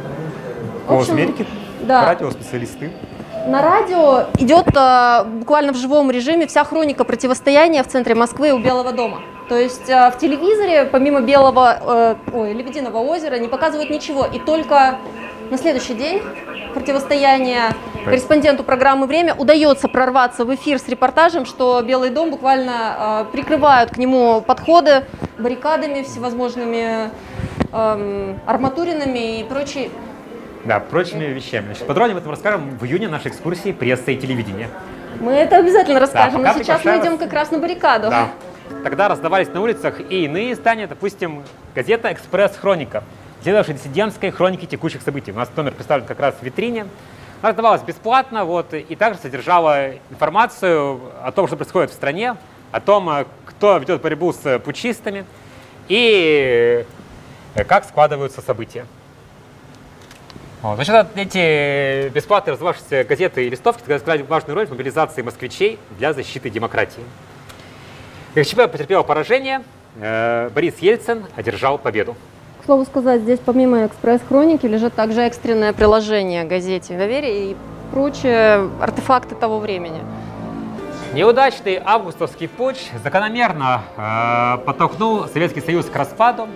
[0.86, 1.46] В общем, Америки,
[1.82, 2.06] да.
[2.06, 2.92] радиоспециалисты.
[3.46, 8.58] На радио идет а, буквально в живом режиме вся хроника противостояния в центре Москвы у
[8.58, 9.20] Белого дома.
[9.48, 14.26] То есть а, в телевизоре, помимо Белого, э, ой, Лебединого озера, не показывают ничего.
[14.26, 14.98] И только
[15.50, 16.22] на следующий день
[16.74, 17.72] противостояния
[18.04, 23.90] корреспонденту программы «Время» удается прорваться в эфир с репортажем, что Белый дом буквально а, прикрывают
[23.90, 25.04] к нему подходы
[25.38, 27.10] баррикадами всевозможными
[27.72, 29.90] эм, арматуринами и прочей
[30.66, 31.66] Да, прочими вещами.
[31.66, 34.68] Значит, подробнее об этом расскажем в июне нашей экскурсии «Пресса и телевидение».
[35.20, 37.20] Мы это обязательно расскажем, пока но сейчас мы идем вас.
[37.20, 38.10] как раз на баррикаду.
[38.10, 38.30] Да.
[38.82, 43.04] Тогда раздавались на улицах и иные издания, допустим, газета «Экспресс-хроника»,
[43.44, 45.30] делавшая диссидентской хроники текущих событий.
[45.30, 46.88] У нас номер представлен как раз в витрине.
[47.42, 52.34] Она раздавалась бесплатно вот, и также содержала информацию о том, что происходит в стране,
[52.72, 55.26] о том, э, кто ведет борьбу с путчистами
[55.86, 56.84] и
[57.54, 58.84] э, как складываются события.
[60.66, 60.74] Вот.
[60.74, 66.50] Значит, эти бесплатно раздававшиеся газеты и листовки сыграли важную роль в мобилизации москвичей для защиты
[66.50, 67.04] демократии.
[68.34, 69.62] ГКЧП потерпело поражение,
[70.00, 72.16] э, Борис Ельцин одержал победу.
[72.62, 77.56] К слову сказать, здесь помимо экспресс-хроники лежит также экстренное приложение газете «Доверие» и
[77.92, 80.00] прочие артефакты того времени.
[81.12, 86.48] Неудачный августовский путч закономерно э, подтолкнул Советский Союз к распаду.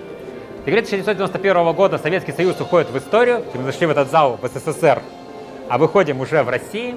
[0.61, 3.43] В декабре 1991 года Советский Союз уходит в историю.
[3.55, 5.01] Мы зашли в этот зал в СССР,
[5.71, 6.97] а выходим уже в России.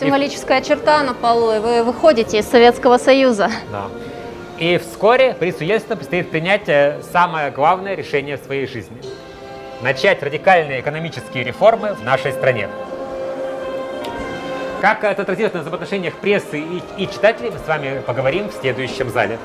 [0.00, 3.50] Символическая черта на полу, и вы выходите из Советского Союза.
[3.70, 3.88] Да.
[4.58, 9.02] И вскоре Борису Ельцину предстоит принять э, самое главное решение в своей жизни.
[9.82, 12.70] Начать радикальные экономические реформы в нашей стране.
[14.80, 19.10] Как это отразилось на взаимоотношениях прессы и, и читателей, мы с вами поговорим в следующем
[19.10, 19.38] зале.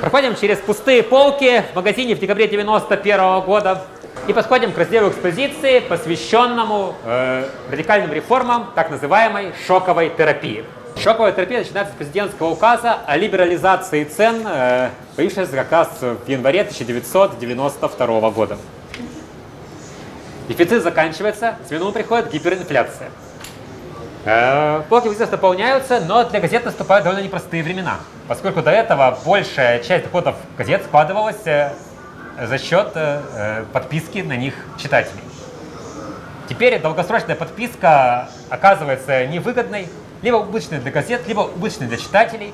[0.00, 3.82] Проходим через пустые полки в магазине в декабре 91 года
[4.26, 10.64] и подходим к разделу экспозиции, посвященному э, радикальным реформам так называемой шоковой терапии.
[10.96, 16.62] Шоковая терапия начинается с президентского указа о либерализации цен, э, появившегося как раз в январе
[16.62, 18.58] 1992 года.
[20.48, 23.10] Дефицит заканчивается, в смену приходит гиперинфляция.
[24.30, 29.82] Э, Полки естественно, наполняются, но для газет наступают довольно непростые времена, поскольку до этого большая
[29.82, 31.72] часть доходов газет складывалась э,
[32.38, 35.22] за счет э, подписки на них читателей.
[36.46, 39.88] Теперь долгосрочная подписка оказывается невыгодной,
[40.20, 42.52] либо убыточной для газет, либо убыточной для читателей.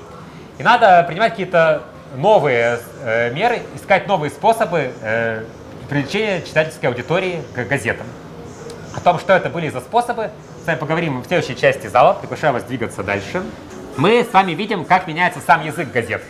[0.58, 1.82] И надо принимать какие-то
[2.14, 2.78] новые
[3.32, 4.92] меры, искать новые способы
[5.88, 8.06] привлечения читательской аудитории к газетам.
[8.96, 10.30] О том, что это были за способы,
[10.64, 12.14] с вами поговорим в следующей части зала.
[12.14, 13.42] Приглашаю вас двигаться дальше.
[13.98, 16.22] Мы с вами видим, как меняется сам язык газет.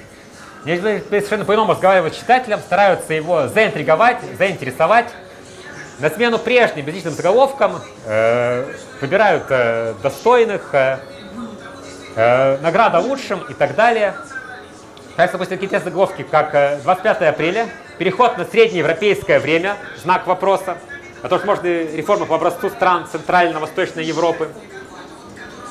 [0.64, 5.06] Здесь совершенно по-иному разговаривают с читателем, стараются его заинтриговать, заинтересовать.
[6.00, 10.98] На смену прежним безличным заголовкам э, выбирают э, достойных, э,
[12.16, 14.14] э, награда лучшим и так далее.
[15.14, 17.68] Так, допустим, такие заголовки, как э, 25 апреля,
[17.98, 20.76] переход на среднеевропейское время, знак вопроса,
[21.24, 24.50] а то, что можно реформы по образцу стран Центрально-Восточной Европы.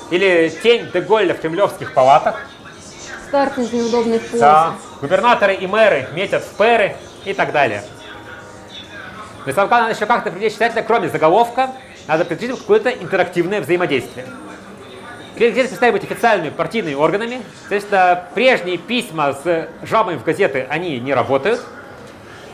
[0.09, 2.41] Или тень Деголля в кремлевских палатах.
[3.27, 4.39] Старт из неудобной позы.
[4.39, 4.73] Да.
[4.99, 7.83] Губернаторы и мэры метят в пэры и так далее.
[9.45, 11.69] Но если надо еще как-то привлечь читателя, кроме заголовка,
[12.07, 14.25] надо предвидеть какое-то интерактивное взаимодействие.
[15.37, 21.13] Газеты перестали быть официальными партийными органами, соответственно, прежние письма с жалобами в газеты, они не
[21.13, 21.61] работают,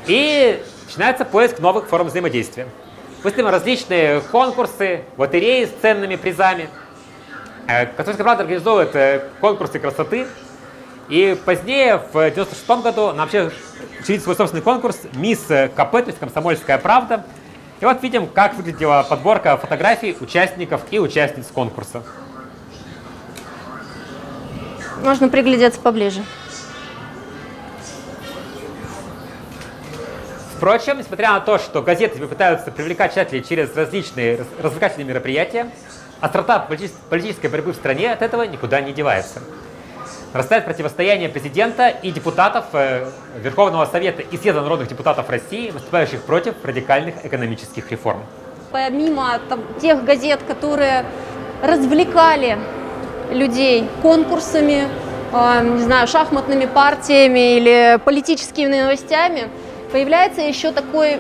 [0.06, 2.68] и начинается поиск новых форм взаимодействия.
[3.22, 6.70] Мыслимо различные конкурсы, лотереи с ценными призами.
[7.68, 10.26] Э, Католическая правда организовывает э, конкурсы красоты,
[11.10, 13.52] и позднее, в 96 году, нам вообще
[14.00, 17.26] учредили свой собственный конкурс «Мисс КП», то есть «Комсомольская правда».
[17.82, 22.04] И вот видим, как выглядела подборка фотографий участников и участниц конкурса.
[25.04, 26.24] Можно приглядеться поближе.
[30.60, 35.72] Впрочем, несмотря на то, что газеты пытаются привлекать читателей через различные раз- развлекательные мероприятия,
[36.20, 39.40] острота полити- политической борьбы в стране от этого никуда не девается.
[40.34, 46.56] Растает противостояние президента и депутатов э, Верховного Совета и Съезда народных депутатов России, выступающих против
[46.62, 48.22] радикальных экономических реформ.
[48.74, 51.06] Помимо там, тех газет, которые
[51.64, 52.58] развлекали
[53.32, 54.90] людей конкурсами,
[55.32, 59.48] э, не знаю, шахматными партиями или политическими новостями,
[59.92, 61.20] появляется еще такой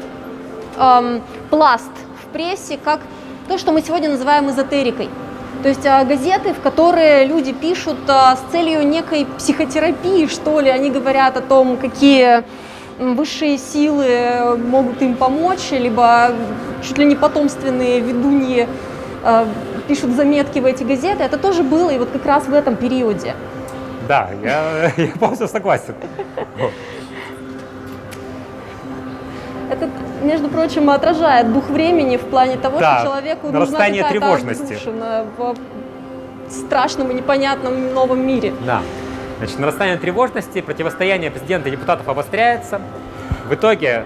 [0.77, 1.91] эм, пласт
[2.23, 3.01] в прессе, как
[3.47, 5.09] то, что мы сегодня называем эзотерикой.
[5.63, 10.69] То есть э, газеты, в которые люди пишут э, с целью некой психотерапии, что ли,
[10.69, 12.43] они говорят о том, какие
[12.99, 16.31] высшие силы э, могут им помочь, либо
[16.83, 18.67] чуть ли не потомственные ведуньи
[19.23, 19.45] э,
[19.87, 21.23] пишут заметки в эти газеты.
[21.23, 23.35] Это тоже было и вот как раз в этом периоде.
[24.07, 25.95] Да, я, я полностью согласен.
[29.69, 29.89] Это,
[30.23, 34.73] между прочим, отражает дух времени в плане того, Да, что человеку нужна нарастание какая-то тревожности.
[34.73, 35.55] отдушина в
[36.51, 38.53] страшном и непонятном новом мире.
[38.65, 38.81] Да.
[39.37, 42.81] Значит, нарастание тревожности, противостояние президента и депутатов обостряется.
[43.47, 44.05] В итоге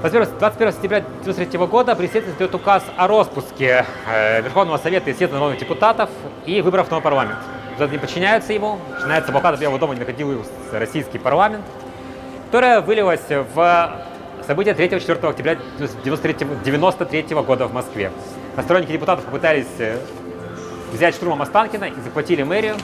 [0.00, 5.34] 21 21 сентября 1993 года президент издает указ о распуске э, Верховного Совета и Съезда
[5.34, 6.08] народных депутатов
[6.46, 7.36] и выборов в новый парламент.
[7.70, 11.64] Депутаты не подчиняются ему, начинается блокада Белого дома, не находился российский парламент,
[12.46, 13.90] которая вылилась в
[14.48, 18.10] события 3-4 октября 1993 года в Москве.
[18.62, 19.98] Сторонники депутатов попытались э,
[20.90, 22.76] взять штурмом Останкина и захватили мэрию.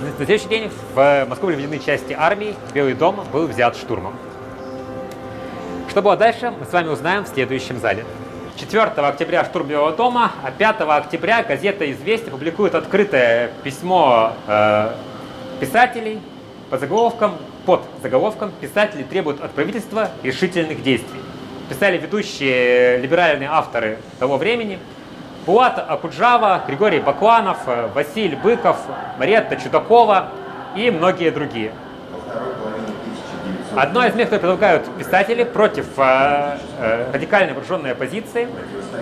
[0.00, 4.14] На следующий день в Москву были введены части армии, Белый дом был взят штурмом.
[5.88, 8.04] Что было дальше, мы с вами узнаем в следующем зале.
[8.56, 14.92] 4 октября штурм Белого дома, а 5 октября газета «Известия» публикует открытое письмо э,
[15.58, 16.20] писателей
[16.70, 17.32] по заголовкам
[17.66, 21.20] под заголовком «Писатели требуют от правительства решительных действий».
[21.68, 24.78] Писали ведущие либеральные авторы того времени
[25.46, 27.58] Булат Акуджава, Григорий Бакланов,
[27.94, 28.76] Василий Быков,
[29.18, 30.30] Мариетта Чудакова
[30.76, 31.72] и многие другие.
[33.74, 38.48] Одно из них, что предлагают писатели против э, э, радикальной вооруженной оппозиции,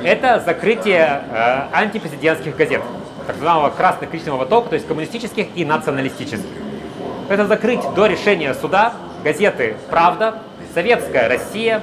[0.05, 2.83] это закрытие э, антипрезидентских газет,
[3.27, 6.68] так называемого красно-коричневого тока, то есть коммунистических и националистических.
[7.29, 10.38] Это закрыть до решения суда газеты «Правда»,
[10.73, 11.83] «Советская Россия»,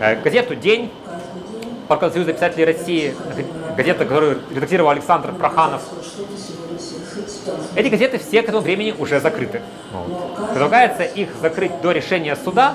[0.00, 0.90] э, газету «День»,
[1.86, 3.14] Паркон Союза писателей России,
[3.76, 5.82] газета, которую редактировал Александр Проханов.
[7.74, 9.60] Эти газеты все к этому времени уже закрыты.
[10.50, 12.74] Предлагается их закрыть до решения суда,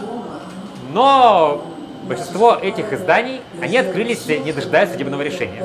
[0.93, 1.65] но
[2.03, 5.63] большинство этих изданий, они открылись, не дожидаясь судебного решения.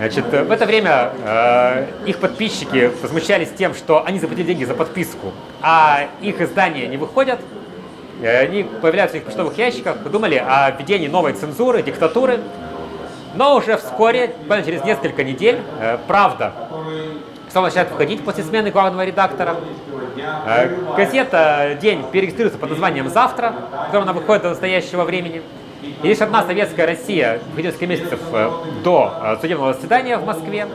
[0.00, 5.34] Значит, в это время э, их подписчики возмущались тем, что они заплатили деньги за подписку,
[5.60, 7.38] а их издания не выходят.
[8.24, 12.40] Они появляются в их почтовых ящиках, думали о введении новой цензуры, диктатуры.
[13.34, 16.54] Но уже вскоре, буквально через несколько недель, э, «Правда»
[17.50, 19.56] стала начинать выходить после смены главного редактора.
[20.46, 25.42] Э, газета «День» перерегистрируется под названием «Завтра», в котором она выходит до настоящего времени.
[26.02, 28.50] И лишь одна советская Россия в несколько месяцев э,
[28.82, 30.66] до э, судебного заседания в Москве,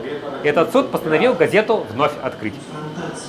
[0.43, 2.53] этот суд постановил газету вновь открыть.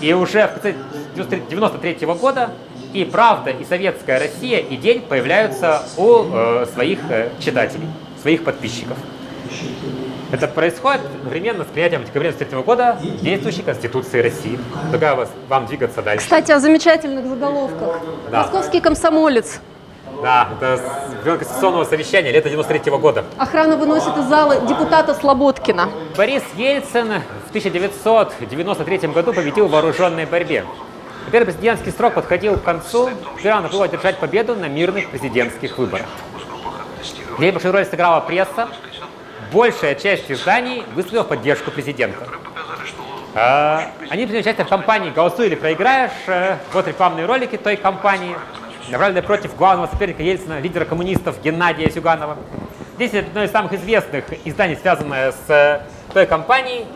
[0.00, 0.74] И уже в конце
[1.14, 2.50] 1993 года
[2.92, 7.88] и «Правда», и «Советская Россия», и «День» появляются у э, своих э, читателей,
[8.20, 8.96] своих подписчиков.
[10.32, 14.58] Это происходит одновременно с принятием в декабре 1993 года действующей Конституции России.
[14.82, 16.24] Предлагаю вас, вам двигаться дальше.
[16.24, 18.00] Кстати, о замечательных заголовках.
[18.30, 18.42] Да.
[18.42, 19.60] Московский комсомолец.
[20.22, 23.24] Да, это с Конституционного совещания лета 93 года.
[23.38, 25.88] Охрана выносит из зала депутата Слободкина.
[26.16, 30.64] Борис Ельцин в 1993 году победил в вооруженной борьбе.
[31.30, 33.10] Первый президентский срок подходил к концу,
[33.42, 36.06] надо было одержать победу на мирных президентских выборах.
[37.38, 38.68] Где большую роль сыграла пресса,
[39.52, 42.26] большая часть изданий высказала в поддержку президента.
[43.34, 46.12] А, Они приняли участие в кампании «Голосуй или проиграешь».
[46.26, 48.34] э, Вот рекламные ролики той кампании,
[48.88, 52.36] направленные против главного соперника Ельцина, лидера коммунистов Геннадия Зюганова.
[52.96, 55.80] Здесь одно из самых известных изданий, связанное с э,
[56.14, 56.86] той кампанией,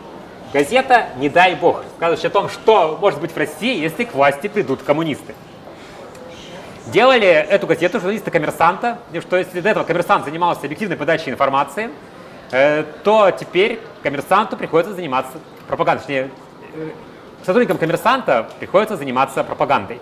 [0.53, 4.47] газета «Не дай бог», рассказывающая о том, что может быть в России, если к власти
[4.47, 5.35] придут коммунисты.
[6.87, 11.91] Делали эту газету журналисты «Коммерсанта», что если до этого «Коммерсант» занимался объективной подачей информации,
[12.51, 15.33] э, то теперь «Коммерсанту» приходится заниматься
[15.67, 16.01] пропагандой.
[16.01, 16.29] Точнее,
[16.73, 16.89] э,
[17.45, 20.01] сотрудникам «Коммерсанта» приходится заниматься пропагандой.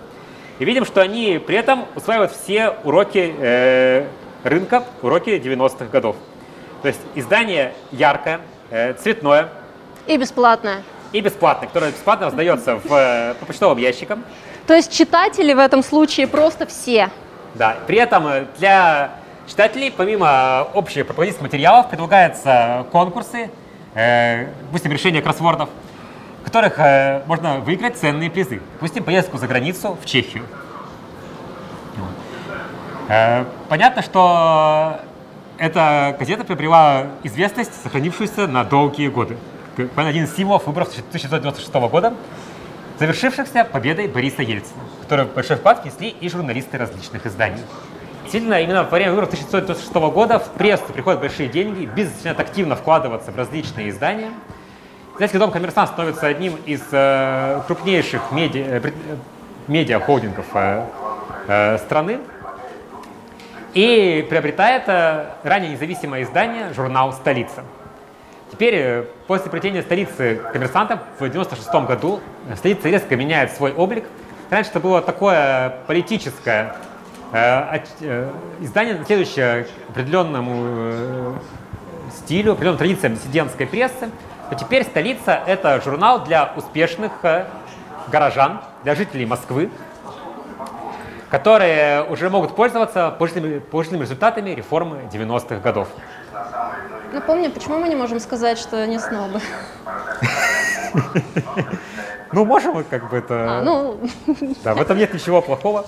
[0.59, 4.05] И видим, что они при этом усваивают все уроки э,
[4.43, 6.15] рынка, уроки 90-х годов.
[6.81, 9.49] То есть издание яркое, э, цветное
[10.05, 10.83] И бесплатная.
[11.13, 14.23] и бесплатное, которое бесплатно раздается в, э, по почтовым ящикам.
[14.67, 17.09] То есть читатели в этом случае просто все.
[17.55, 19.11] Да, при этом э, для
[19.47, 23.49] читателей, помимо общих пропагандистских материалов, предлагаются конкурсы,
[23.95, 25.69] э, допустим, решение кроссвордов,
[26.49, 28.59] которых э, можно выиграть ценные призы.
[28.73, 30.43] Допустим, поездку за границу в Чехию.
[33.07, 34.99] Э, понятно, что
[35.59, 39.38] эта газета приобрела известность, сохранившуюся на долгие годы.
[39.95, 42.15] Один из символов выборов 1996 года,
[42.97, 47.62] завершившихся победой Бориса Ельцина, в большой вклад внесли и журналисты различных изданий.
[48.23, 52.75] Действительно, именно во время выборов 1996 года в прессу приходят большие деньги, бизнес начинает активно
[52.75, 54.31] вкладываться в различные издания.
[55.19, 58.91] Издательский дом «Коммерсант» становится одним из э, крупнейших медиа, э, э,
[59.67, 60.86] медиа-холдингов э,
[61.45, 62.19] э, страны
[63.73, 67.65] и приобретает э, ранее независимое издание журнал «Столица».
[68.49, 72.21] Теперь, э, после притения столицы коммерсантом в 96 году,
[72.55, 74.05] столица резко меняет свой облик.
[74.49, 76.77] Раньше это было такое политическое
[77.34, 81.34] э, э, издание, следующее определенному э,
[82.15, 84.10] стилю, определенным традициям диссидентской прессы,
[84.49, 87.45] то теперь столица– это журнал для успешных э,
[88.07, 89.69] горожан, для жителей Москвы,
[91.29, 95.87] которые уже могут пользоваться положительными, положительными результатами реформы 90-х годов.
[97.13, 99.39] Напомню, почему мы не можем сказать, что они снобы?
[102.31, 103.58] Ну, можем мы как бы это...
[103.58, 104.00] А, ну,
[104.63, 105.83] Да, в этом нет ничего плохого.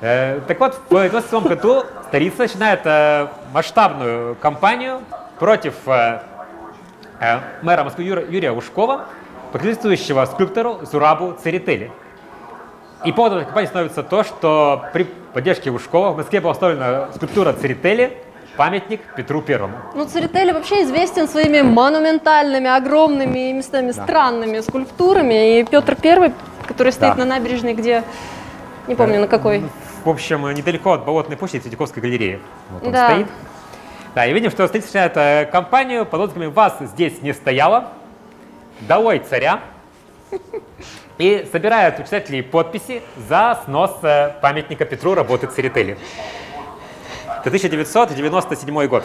[0.00, 5.02] Э, так вот, в 1927 году столица начинает э, масштабную кампанию
[5.38, 5.74] против
[7.62, 9.06] мэра Москвы Юрия Ушкова,
[9.52, 11.90] покровительствующего скульптору Зурабу Церетели.
[13.04, 17.52] И поводом этой кампании становится то, что при поддержке Ушкова в Москве была установлена скульптура
[17.52, 18.16] Церетели,
[18.56, 19.76] памятник Петру Первому.
[19.94, 25.60] ну Церетели вообще известен своими монументальными, огромными и местами странными скульптурами.
[25.60, 26.32] И Петр Первый
[26.66, 27.24] который стоит Да.
[27.24, 28.02] на набережной, где,
[28.88, 29.62] не помню на какой.
[30.04, 32.40] В общем, недалеко от Болотной площади Третьяковской галереи.
[32.70, 33.06] Вот он Да.
[33.10, 33.26] стоит.
[34.16, 37.92] Да, и видим, что начинает э, кампанию под лозунгами «Вас здесь не стояло»,
[38.80, 39.60] «Долой царя»
[41.18, 45.98] и собирают у читателей подписи за снос э, памятника Петру работы Церетели.
[47.26, 49.04] Это 1997 год.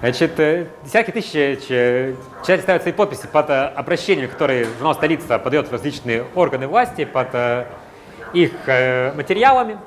[0.00, 5.72] Значит, э, десятки тысяч читателей ставят свои подписи под обращениями, которые журнал «Столица» подает в
[5.72, 7.34] различные органы власти, под
[8.36, 9.78] их э, материалами.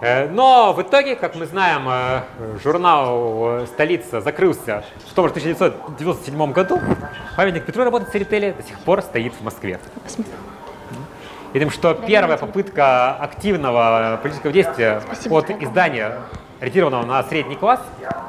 [0.00, 2.22] Э, Но в итоге, как мы знаем, э,
[2.62, 6.80] журнал «Столица» закрылся в том же 1997 году.
[7.36, 9.78] Памятник Петру работы Церетели до сих пор стоит в Москве.
[11.52, 16.18] Видим, что первая попытка активного политического действия Спасибо, от издания,
[16.60, 17.80] ориентированного на средний класс,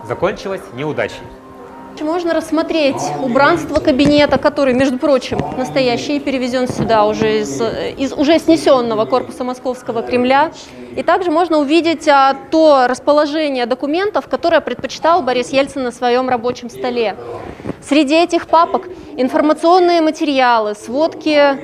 [0.05, 1.21] закончилась неудачей.
[1.99, 7.61] Можно рассмотреть убранство кабинета, который, между прочим, настоящий, перевезен сюда уже из,
[7.97, 10.51] из уже снесенного корпуса Московского Кремля.
[10.95, 16.69] И также можно увидеть а, то расположение документов, которое предпочитал Борис Ельцин на своем рабочем
[16.69, 17.15] столе.
[17.81, 21.57] Среди этих папок информационные материалы, сводки,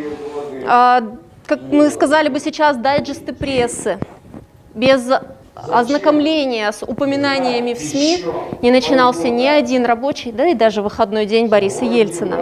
[0.67, 1.03] а,
[1.45, 3.99] как мы сказали бы сейчас, дайджесты прессы.
[4.75, 5.09] Без
[5.69, 8.23] ознакомления с упоминаниями в СМИ
[8.61, 12.37] не начинался ни один рабочий, да и даже выходной день Бориса Ельцина.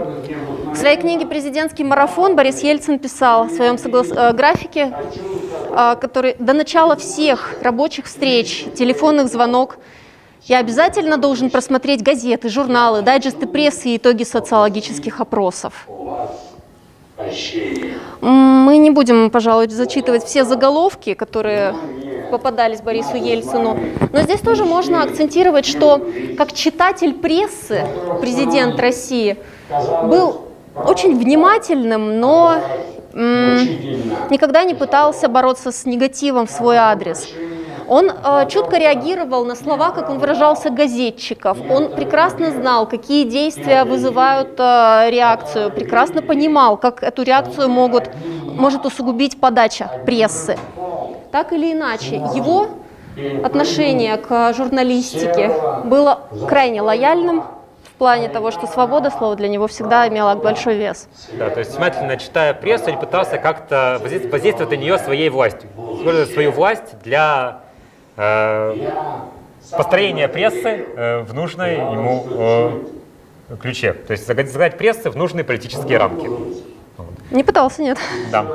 [0.74, 4.92] В своей книге «Президентский марафон» Борис Ельцин писал в своем соглас- э, графике,
[5.70, 9.78] э, который до начала всех рабочих встреч, телефонных звонок,
[10.44, 15.88] я обязательно должен просмотреть газеты, журналы, дайджесты прессы и итоги социологических опросов.
[18.22, 21.74] Мы не будем, пожалуй, зачитывать все заголовки, которые
[22.38, 23.78] попадались Борису Ельцину,
[24.12, 26.02] но здесь тоже можно акцентировать, что
[26.38, 27.88] как читатель прессы
[28.20, 29.38] президент России
[30.04, 30.42] был
[30.76, 32.58] очень внимательным, но
[33.14, 37.30] никогда не пытался бороться с негативом в свой адрес.
[37.88, 41.58] Он э, чутко реагировал на слова, как он выражался, газетчиков.
[41.70, 48.10] Он прекрасно знал, какие действия вызывают э, реакцию, прекрасно понимал, как эту реакцию могут,
[48.44, 50.58] может усугубить подача прессы.
[51.36, 52.70] Так или иначе, его
[53.44, 55.52] отношение к журналистике
[55.84, 57.44] было крайне лояльным
[57.84, 61.10] в плане того, что свобода слова для него всегда имела большой вес.
[61.34, 65.70] Да, то есть внимательно читая прессу, он пытался как-то воздействовать на нее своей властью.
[65.98, 67.64] Использовать свою власть для
[68.16, 68.90] э,
[69.72, 72.72] построения прессы э, в нужной ему э,
[73.62, 73.92] ключе.
[73.92, 76.30] То есть загадать загнать прессы в нужные политические рамки.
[77.30, 77.98] Не пытался, нет.
[78.32, 78.46] Да.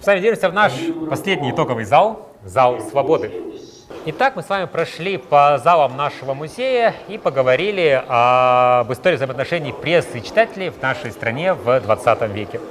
[0.00, 0.72] С вами движемся в наш
[1.10, 3.30] последний итоговый зал, зал свободы.
[4.06, 10.20] Итак, мы с вами прошли по залам нашего музея и поговорили об истории взаимоотношений прессы
[10.20, 12.62] и читателей в нашей стране в 20 веке.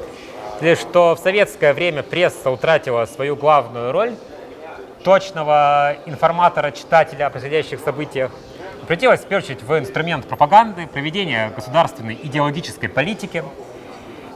[0.59, 4.15] Или что в советское время пресса утратила свою главную роль
[5.03, 8.31] точного информатора читателя о происходящих событиях,
[8.87, 13.43] превратилась в первую очередь в инструмент пропаганды, проведения государственной идеологической политики,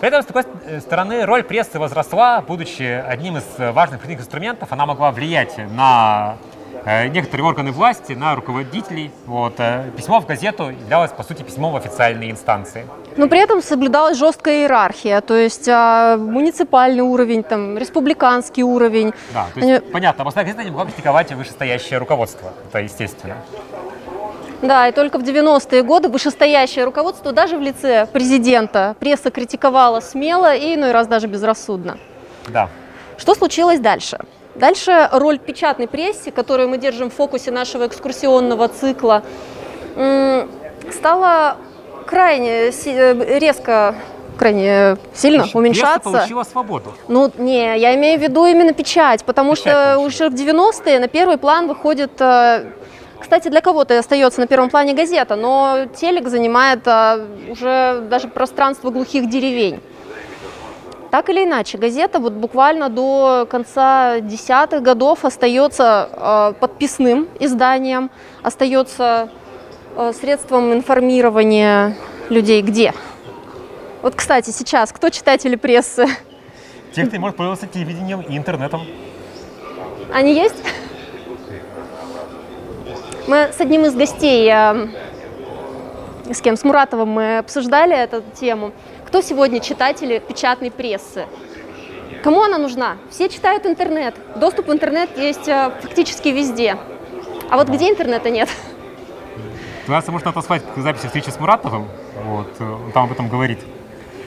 [0.03, 4.19] при этом, с другой э, стороны, роль прессы возросла, будучи одним из э, важных прямых
[4.19, 6.35] инструментов, она могла влиять на
[6.83, 9.11] э, некоторые органы власти, на руководителей.
[9.25, 9.61] Вот.
[9.95, 12.85] Письмо в газету являлось, по сути, письмом в официальные инстанции.
[13.15, 19.13] Но при этом соблюдалась жесткая иерархия, то есть а, муниципальный уровень, там, республиканский уровень.
[19.33, 23.37] Да, то Они- есть, понятно, областная газета не могла критиковать вышестоящее руководство, это естественно.
[24.63, 30.55] Да, и только в 90-е годы вышестоящее руководство, даже в лице президента, пресса критиковала смело
[30.55, 31.97] и иной раз даже безрассудно.
[32.47, 32.69] Да.
[33.17, 34.17] Что случилось дальше?
[34.55, 39.21] Дальше роль печатной прессы, которую мы держим в фокусе нашего экскурсионного цикла,
[40.91, 41.57] стала
[42.05, 43.95] крайне э, резко,
[44.37, 46.09] крайне сильно Пресса уменьшаться.
[46.09, 46.93] получила свободу.
[47.07, 50.05] Ну, не, я имею в виду именно печать, потому Печать что получила.
[50.05, 52.65] уже в 90-е на первый план выходит, э,
[53.23, 58.91] кстати, для кого-то остается на первом плане газета, но телек занимает э, уже даже пространство
[58.91, 59.79] глухих деревень.
[61.09, 68.11] Так или иначе, газета вот буквально до конца десятых годов остается э, подписным изданием,
[68.41, 69.29] остается
[69.95, 71.95] э, средством информирования
[72.29, 72.93] людей где.
[74.01, 76.07] Вот, кстати, сейчас кто читатели прессы?
[76.93, 78.81] Те, кто может пользоваться телевидением и интернетом.
[80.13, 80.61] Они есть?
[83.27, 84.87] Мы с одним из гостей, э,
[86.31, 88.71] с кем, с Муратовым мы обсуждали эту тему.
[89.07, 91.25] Кто сегодня читатели печатной прессы?
[92.23, 92.97] Кому она нужна?
[93.09, 94.15] Все читают интернет.
[94.35, 96.77] Доступ в интернет есть э, фактически везде.
[97.49, 98.49] А вот где интернета нет?
[99.87, 101.87] Нас может отослать к записи встречи с Муратовым,
[102.25, 103.59] вот, э, он там об этом говорит.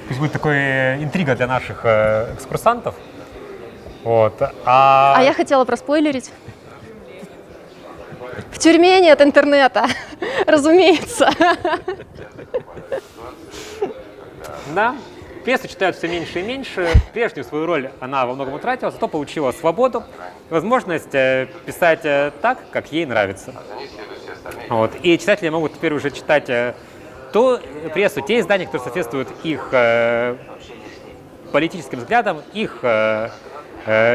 [0.09, 2.95] Пусть будет такая интрига для наших экскурсантов.
[4.05, 4.41] Вот.
[4.65, 6.31] А, А я хотела проспойлерить.
[8.51, 9.87] В тюрьме нет интернета,
[10.47, 11.31] разумеется.
[14.75, 14.97] Да,
[15.45, 16.89] прессу читают все меньше и меньше.
[17.13, 20.05] Прежнюю свою роль она во многом утратила, зато получила свободу,
[20.51, 23.55] возможность э, писать э, так, как ей нравится.
[24.69, 24.93] Вот.
[25.03, 26.75] И читатели могут теперь уже читать э,
[27.33, 27.59] ту
[27.95, 29.71] прессу, те издания, которые соответствуют их
[31.53, 32.85] политическим взглядам, их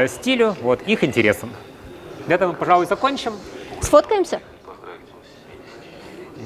[0.08, 1.50] стилю, вот, их интересам.
[2.26, 3.32] На этом мы, пожалуй, закончим.
[3.82, 4.40] Сфоткаемся?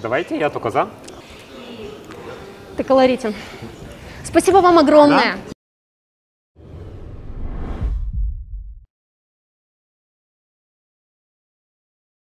[0.02, 0.88] Давайте, я только за.
[2.76, 3.34] Ты колоритен.
[4.24, 5.38] Спасибо вам огромное.